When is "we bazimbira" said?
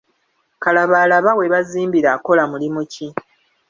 1.39-2.09